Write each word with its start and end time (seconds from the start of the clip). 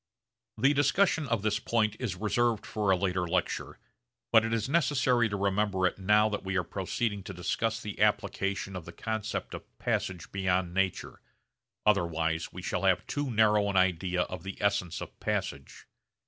The 0.57 0.73
discussion 0.73 1.27
of 1.27 1.43
this 1.43 1.59
point 1.59 1.95
is 1.99 2.15
reserved 2.15 2.65
for 2.65 2.89
a 2.89 2.95
later 2.97 3.27
lecture 3.27 3.77
but 4.31 4.43
it 4.43 4.51
is 4.51 4.67
necessary 4.67 5.29
to 5.29 5.37
remember 5.37 5.85
it 5.85 5.99
now 5.99 6.27
that 6.29 6.43
we 6.43 6.57
are 6.57 6.63
proceeding 6.63 7.21
to 7.21 7.35
discuss 7.35 7.79
the 7.79 8.01
application 8.01 8.75
of 8.75 8.85
the 8.85 8.93
concept 8.93 9.53
of 9.53 9.77
passage 9.77 10.31
beyond 10.31 10.73
nature, 10.73 11.21
otherwise 11.85 12.51
we 12.51 12.63
shall 12.63 12.81
have 12.81 13.05
too 13.05 13.29
narrow 13.29 13.69
an 13.69 13.77
idea 13.77 14.23
of 14.23 14.41
the 14.41 14.57
essence 14.59 15.01
of 15.01 15.19
passage. 15.19 15.85